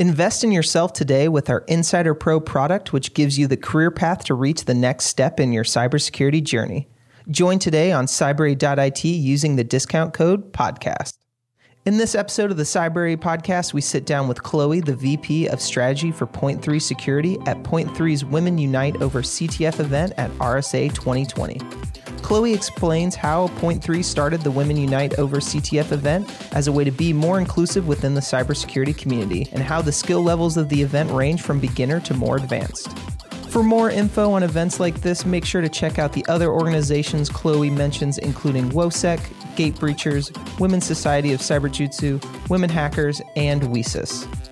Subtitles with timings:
[0.00, 4.24] Invest in yourself today with our Insider Pro product, which gives you the career path
[4.24, 6.88] to reach the next step in your cybersecurity journey.
[7.30, 11.12] Join today on cybrary.it using the discount code podcast.
[11.86, 15.60] In this episode of the Cybrary podcast, we sit down with Chloe, the VP of
[15.60, 20.92] Strategy for Point 3 Security at Point 3's Women Unite Over CTF event at RSA
[20.92, 21.60] 2020.
[22.24, 26.82] Chloe explains how Point 3 started the Women Unite Over CTF event as a way
[26.82, 30.80] to be more inclusive within the cybersecurity community and how the skill levels of the
[30.80, 32.98] event range from beginner to more advanced.
[33.50, 37.28] For more info on events like this, make sure to check out the other organizations
[37.28, 39.20] Chloe mentions, including WOSEC,
[39.54, 44.43] Gate Breachers, Women's Society of Cyberjutsu, Women Hackers, and WiCyS.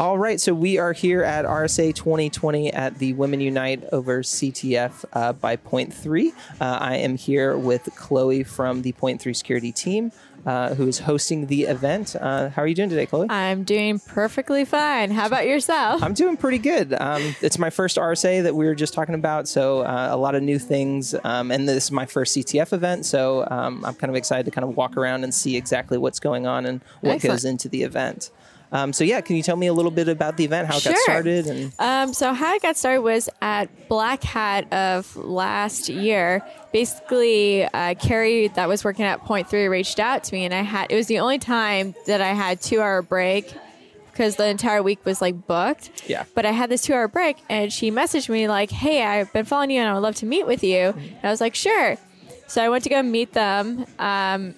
[0.00, 5.04] All right, so we are here at RSA 2020 at the Women Unite over CTF
[5.12, 6.32] uh, by Point Three.
[6.58, 10.10] Uh, I am here with Chloe from the Point Three security team.
[10.46, 12.16] Uh, who is hosting the event?
[12.18, 13.26] Uh, how are you doing today, Chloe?
[13.28, 15.10] I'm doing perfectly fine.
[15.10, 16.02] How about yourself?
[16.02, 16.94] I'm doing pretty good.
[16.98, 20.34] Um, it's my first RSA that we were just talking about, so uh, a lot
[20.34, 21.14] of new things.
[21.24, 24.50] Um, and this is my first CTF event, so um, I'm kind of excited to
[24.50, 27.34] kind of walk around and see exactly what's going on and what Excellent.
[27.34, 28.30] goes into the event.
[28.72, 30.82] Um, so yeah, can you tell me a little bit about the event, how it
[30.82, 30.92] Sure.
[30.92, 35.88] got started, and Um, so how I got started was at Black Hat of last
[35.88, 36.40] year.
[36.72, 40.62] Basically, uh, Carrie that was working at Point Three reached out to me, and I
[40.62, 43.52] had it was the only time that I had two hour break
[44.12, 45.90] because the entire week was like booked.
[46.08, 46.24] Yeah.
[46.34, 49.44] But I had this two hour break, and she messaged me like, "Hey, I've been
[49.44, 51.96] following you, and I would love to meet with you." And I was like, "Sure."
[52.46, 53.84] So I went to go meet them.
[53.98, 54.54] Um,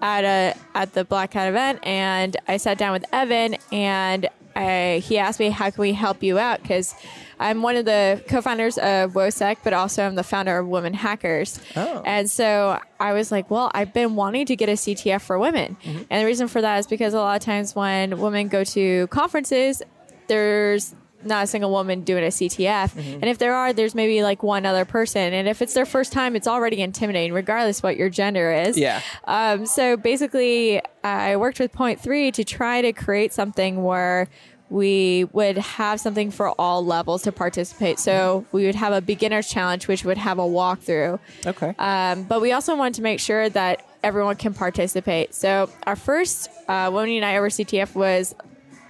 [0.00, 5.02] at a at the Black Hat event, and I sat down with Evan, and I,
[5.04, 6.94] he asked me how can we help you out because
[7.38, 11.60] I'm one of the co-founders of WOSEC, but also I'm the founder of Women Hackers.
[11.76, 12.02] Oh.
[12.04, 15.76] And so I was like, well, I've been wanting to get a CTF for women,
[15.82, 16.02] mm-hmm.
[16.10, 19.06] and the reason for that is because a lot of times when women go to
[19.08, 19.82] conferences,
[20.26, 22.96] there's not a single woman doing a CTF.
[22.96, 25.32] And if there are, there's maybe like one other person.
[25.32, 28.78] And if it's their first time, it's already intimidating, regardless what your gender is.
[28.78, 34.28] yeah, Um, so basically, I worked with Point Three to try to create something where
[34.70, 37.98] we would have something for all levels to participate.
[37.98, 41.18] So we would have a beginner's challenge, which would have a walkthrough.
[41.46, 45.34] okay, Um, but we also wanted to make sure that everyone can participate.
[45.34, 48.34] So our first uh, Women Unite over CTF was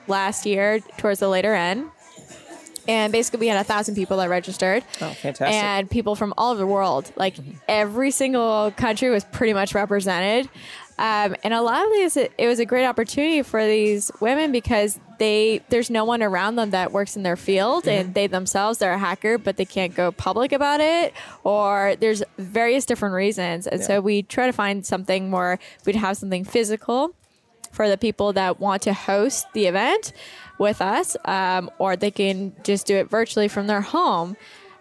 [0.09, 1.85] last year towards the later end.
[2.89, 4.83] And basically, we had a thousand people that registered.
[5.03, 7.37] oh fantastic, And people from all over the world, like
[7.69, 10.49] every single country was pretty much represented.
[11.01, 14.51] Um, and a lot of these, it, it was a great opportunity for these women
[14.51, 18.79] because they there's no one around them that works in their field, and they themselves
[18.79, 21.13] they're a hacker, but they can't go public about it,
[21.45, 23.69] or there's various different reasons.
[23.69, 23.87] And Yeah.
[23.87, 27.15] so we try to find something where we'd have something physical
[27.73, 30.13] for the people that want to host the event
[30.59, 34.37] with us, um, or they can just do it virtually from their home.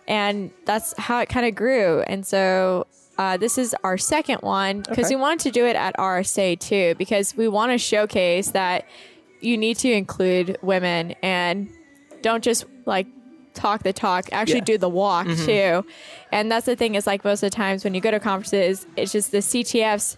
[0.07, 2.01] And that's how it kind of grew.
[2.07, 2.87] And so
[3.17, 5.15] uh, this is our second one because Okay.
[5.15, 8.85] we wanted to do it at RSA too, because we want to showcase that
[9.41, 11.69] you need to include women and
[12.21, 13.05] don't just like
[13.53, 14.63] talk the talk, actually Yeah.
[14.65, 15.83] do the walk too.
[16.31, 18.85] And that's the thing is like most of the times when you go to conferences,
[18.95, 20.15] it's just the CTFs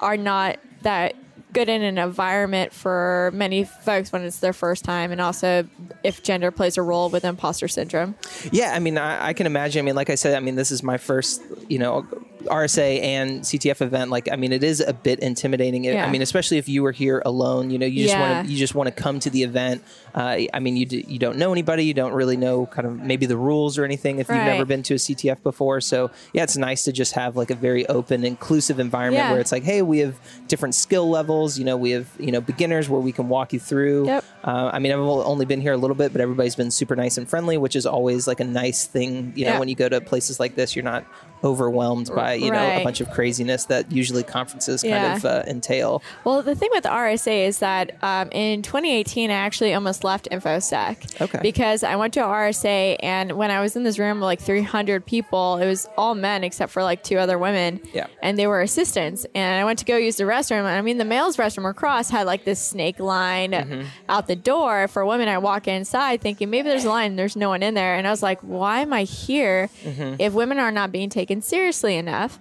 [0.00, 1.14] are not that
[1.54, 5.66] good in an environment for many folks when it's their first time and also
[6.02, 8.14] if gender plays a role with imposter syndrome.
[8.52, 8.72] yeah.
[8.74, 9.78] I mean, I, I can imagine.
[9.80, 12.06] I mean, like I said, I mean, this is my first, you know,
[12.46, 14.10] RSA and CTF event.
[14.10, 15.86] Like, I mean, it is a bit intimidating.
[15.86, 16.10] I Yeah.
[16.10, 17.70] mean, especially if you were here alone.
[17.70, 18.34] You know, you just Yeah.
[18.36, 19.82] want to you just want to come to the event.
[20.14, 21.84] Uh, I mean, you d- you don't know anybody.
[21.84, 24.82] You don't really know kind of maybe the rules or anything if you've never been
[24.84, 25.80] to a CTF before.
[25.80, 29.32] So yeah, it's nice to just have like a very open, inclusive environment Yeah.
[29.32, 30.14] where it's like, hey, we have
[30.48, 31.58] different skill levels.
[31.58, 34.06] You know, we have you know beginners where we can walk you through.
[34.06, 34.24] Yep.
[34.44, 37.16] Uh, I mean, I've only been here a little bit, but everybody's been super nice
[37.18, 39.32] and friendly, which is always like a nice thing.
[39.34, 41.04] You know, when you go to places like this, you're not
[41.44, 45.16] overwhelmed by you know a bunch of craziness that usually conferences kind Yeah.
[45.16, 46.02] of uh, entail.
[46.24, 51.20] Well, the thing with RSA is that um, in 2018, I actually almost left InfoSec.
[51.20, 51.38] Okay.
[51.42, 55.04] Because I went to RSA, and when I was in this room with like 300
[55.04, 57.80] people, it was all men except for like two other women.
[57.92, 58.06] Yeah.
[58.22, 59.26] And they were assistants.
[59.34, 60.60] And I went to go use the restroom.
[60.60, 63.82] And I mean, the male's restroom across had like this snake line Mm-hmm.
[64.08, 64.88] out the door.
[64.88, 67.94] For women, I walk inside thinking maybe there's a line there's no one in there.
[67.96, 70.14] And I was like, why am I here Mm-hmm.
[70.18, 72.38] if women are not being taken seriously enough?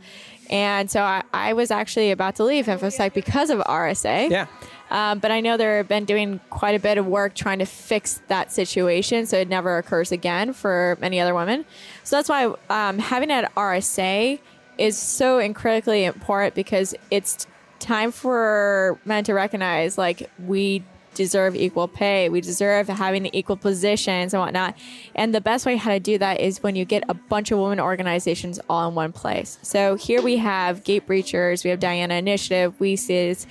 [0.50, 4.30] And so I, I was actually about to leave InfoSec because of RSA.
[4.30, 4.48] Yeah.
[4.92, 8.22] Um, but I know they've been doing quite a bit of work trying to fix
[8.28, 11.66] that situation so it never occurs again for many other women.
[12.04, 14.40] So that's why um, having an RSA
[14.78, 17.48] is so incredibly important because it's
[17.80, 22.30] time for men to recognize like we deserve equal pay.
[22.30, 24.76] We deserve having equal positions and whatnot.
[25.16, 27.60] And the best way how to do that is when you get a bunch of
[27.60, 29.60] women organizations all in one place.
[29.62, 33.46] So here we have Gate Breachers, we have Diana Initiative, WiCyS,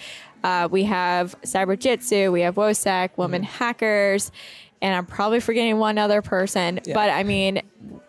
[0.45, 3.51] uh, we have Cyberjutsu, we have WOSEC, Women mm-hmm.
[3.53, 4.33] Hackers,
[4.81, 6.81] and I'm probably forgetting one other person.
[6.85, 6.95] Yeah.
[6.95, 7.63] But I mean,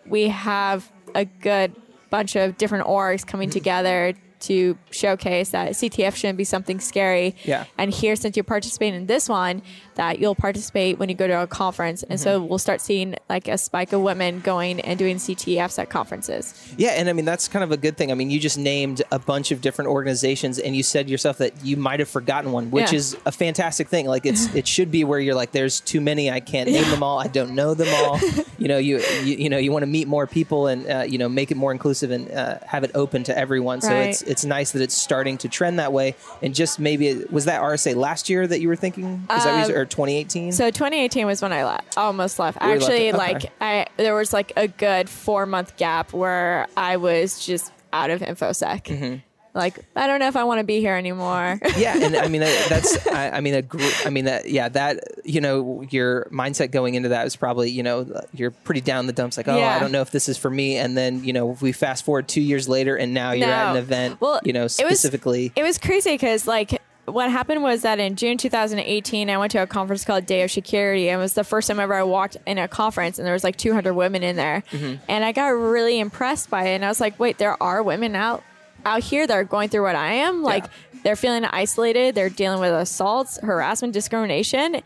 [0.06, 1.74] we have a good
[2.10, 3.54] bunch of different orgs coming mm-hmm.
[3.54, 7.34] together to showcase that CTF shouldn't be something scary.
[7.44, 7.64] Yeah.
[7.78, 9.62] And here, since you're participating in this one,
[9.94, 12.02] that you'll participate when you go to a conference.
[12.02, 12.24] And mm-hmm.
[12.24, 16.74] so we'll start seeing like a spike of women going and doing CTFs at conferences.
[16.76, 16.90] Yeah.
[16.90, 18.10] And I mean, that's kind of a good thing.
[18.10, 21.64] I mean, you just named a bunch of different organizations and you said yourself that
[21.64, 22.98] you might have forgotten one, which yeah.
[22.98, 24.06] is a fantastic thing.
[24.06, 26.30] Like it's, it should be where you're like, there's too many.
[26.30, 26.90] I can't name yeah.
[26.90, 27.18] them all.
[27.18, 28.18] I don't know them all.
[28.58, 31.18] you know, you, you, you know, you want to meet more people and, uh, you
[31.18, 33.80] know, make it more inclusive and uh, have it open to everyone.
[33.80, 36.14] So it's, it's nice that it's starting to trend that way.
[36.42, 39.26] And just maybe, was that RSA last year that you were thinking?
[39.30, 40.52] Is um, that or 2018?
[40.52, 42.58] So 2018 was when I left, almost left.
[42.60, 43.34] Actually, left okay.
[43.34, 48.10] like I there was like a good four month gap where I was just out
[48.10, 48.84] of infosec.
[48.84, 49.16] Mm-hmm
[49.54, 51.60] like I don't know if I want to be here anymore.
[51.76, 55.04] yeah, and I mean that's I, I mean a gr- I mean that yeah that
[55.24, 59.12] you know your mindset going into that is probably you know you're pretty down the
[59.12, 59.76] dumps like oh yeah.
[59.76, 62.26] I don't know if this is for me and then you know we fast forward
[62.26, 63.52] two years later and now you're no.
[63.52, 67.30] at an event well you know specifically it was, it was crazy because like what
[67.30, 71.08] happened was that in June 2018, I went to a conference called Day of Shecurity,
[71.08, 73.44] and it was the first time ever I walked in a conference, and there was
[73.44, 75.02] like 200 women in there, mm-hmm.
[75.06, 78.16] and I got really impressed by it, and I was like, wait, there are women
[78.16, 78.42] out
[78.84, 80.42] out here that are going through what I am.
[80.42, 81.00] Like yeah.
[81.02, 82.14] they're feeling isolated.
[82.14, 84.82] They're dealing with assaults, harassment, discrimination.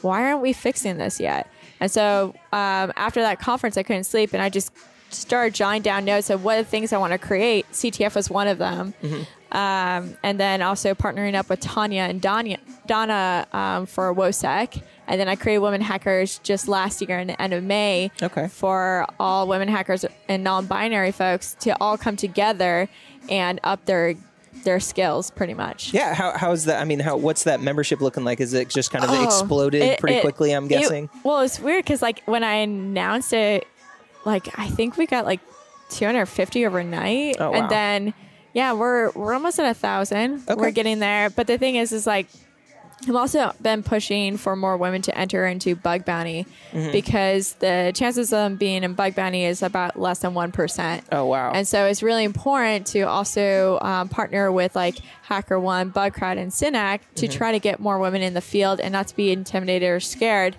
[0.00, 1.50] Why aren't we fixing this yet?
[1.80, 4.72] And so um, after that conference, I couldn't sleep, and I just
[5.14, 7.70] started jotting down notes of what are the things I want to create.
[7.72, 8.94] CTF was one of them.
[9.02, 9.22] Mm-hmm.
[9.56, 12.56] Um, and then also partnering up with Tanya and Donna,
[12.86, 14.82] Donna um, for WOSEC.
[15.06, 18.48] And then I created Women Hackers just last year in the end of May okay.
[18.48, 22.88] for all women hackers and non-binary folks to all come together
[23.28, 24.16] and up their
[24.64, 25.92] their skills pretty much.
[25.92, 26.80] Yeah, how how is that?
[26.80, 28.40] I mean, how what's that membership looking like?
[28.40, 30.52] Is it just kind of oh, exploded it, pretty it, quickly?
[30.52, 31.04] I'm guessing.
[31.04, 33.66] It, well, it's weird because like when I announced it,
[34.24, 35.40] like I think we got like
[35.90, 37.56] 250 overnight, oh, wow.
[37.56, 38.14] and then
[38.52, 40.44] yeah, we're we're almost at a thousand.
[40.48, 40.54] Okay.
[40.54, 42.28] We're getting there, but the thing is, is like
[43.08, 46.92] I've also been pushing for more women to enter into bug bounty mm-hmm.
[46.92, 51.02] because the chances of them being in bug bounty is about less than 1%.
[51.12, 51.52] Oh, wow.
[51.52, 56.50] And so it's really important to also um, partner with like hacker HackerOne, Bugcrowd, and
[56.50, 57.36] Synack to mm-hmm.
[57.36, 60.56] try to get more women in the field and not to be intimidated or scared.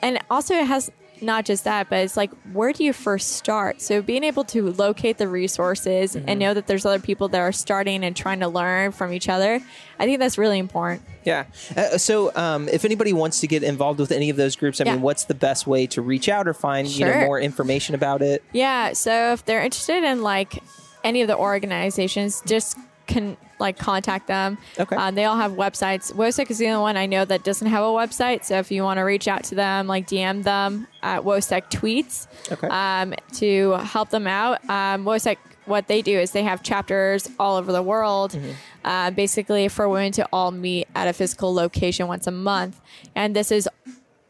[0.00, 0.90] And also, it has
[1.22, 3.80] not just that, but it's like, where do you first start?
[3.80, 6.28] So being able to locate the resources mm-hmm.
[6.28, 9.28] and know that there's other people that are starting and trying to learn from each
[9.28, 9.60] other,
[9.98, 11.02] I think that's really important.
[11.24, 11.44] Yeah.
[11.76, 14.84] Uh, so um, if anybody wants to get involved with any of those groups, I
[14.84, 14.94] yeah.
[14.94, 17.06] mean, what's the best way to reach out or find sure.
[17.06, 18.42] you know more information about it?
[18.52, 18.92] Yeah.
[18.92, 20.62] So if they're interested in like
[21.04, 22.76] any of the organizations, just
[23.06, 24.58] can like contact them.
[24.78, 24.96] Okay.
[24.96, 26.12] Um, they all have websites.
[26.12, 28.44] WOSEC is the only one I know that doesn't have a website.
[28.44, 32.26] So if you want to reach out to them, like DM them at WOSEC tweets
[32.52, 32.68] okay.
[32.68, 34.62] um, to help them out.
[34.68, 38.32] Um, WOSEC, what they do is they have chapters all over the world.
[38.32, 38.50] Mm-hmm.
[38.84, 42.80] Uh, basically, for women to all meet at a physical location once a month,
[43.14, 43.68] and this is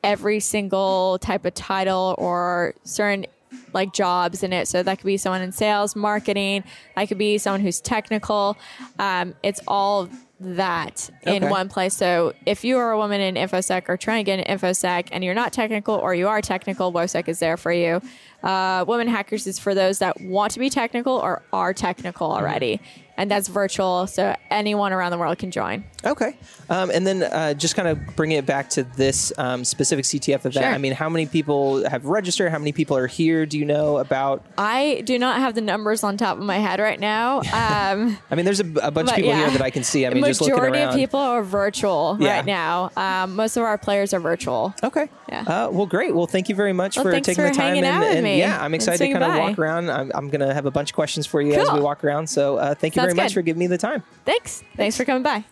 [0.04, 3.24] every single type of title or certain
[3.72, 4.68] like jobs in it.
[4.68, 6.64] So that could be someone in sales, marketing.
[6.96, 8.56] That could be someone who's technical.
[8.98, 10.08] Um, it's all
[10.40, 11.96] that in one place.
[11.96, 15.22] So if you are a woman in InfoSec or trying to get an InfoSec and
[15.22, 18.00] you're not technical or you are technical, WOSEC is there for you.
[18.42, 22.80] Uh, Women Hackers is for those that want to be technical or are technical already.
[23.16, 25.84] And that's virtual, so anyone around the world can join.
[26.04, 26.36] Okay,
[26.68, 30.34] um, and then uh, just kind of bringing it back to this um, specific CTF
[30.34, 30.54] event.
[30.54, 30.64] Sure.
[30.64, 32.50] I mean, how many people have registered?
[32.50, 33.46] How many people are here?
[33.46, 34.44] Do you know about?
[34.58, 37.42] I do not have the numbers on top of my head right now.
[37.62, 39.38] Um, I mean, there's a, a bunch of people yeah.
[39.38, 40.04] here that I can see.
[40.04, 40.88] I mean, majority just looking around.
[40.88, 42.36] of people are virtual yeah.
[42.36, 42.90] right now.
[42.96, 44.74] Um, most of our players are virtual.
[44.82, 45.08] Okay.
[45.28, 45.42] Yeah.
[45.42, 46.14] Uh, well, great.
[46.14, 47.76] Well, thank you very much well, for taking for the time.
[47.76, 49.90] and, and yeah, I'm excited to kind of walk around.
[49.90, 51.62] I'm, I'm going to have a bunch of questions for you cool.
[51.62, 52.28] as we walk around.
[52.28, 53.22] So uh, thank you Sounds very good.
[53.22, 54.02] much for giving me the time.
[54.24, 54.62] Thanks.
[54.76, 55.44] Thanks for coming by.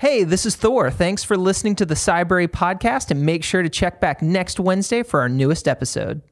[0.00, 0.90] Hey, this is Thor.
[0.90, 5.02] Thanks for listening to the Cybrary podcast, and make sure to check back next Wednesday
[5.02, 6.22] for our newest episode.